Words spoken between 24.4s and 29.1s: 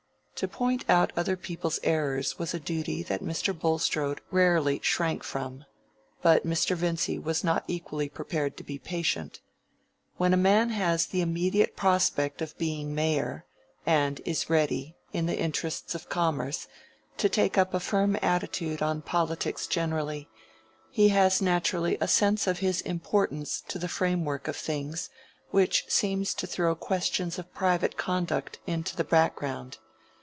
of things which seems to throw questions of private conduct into the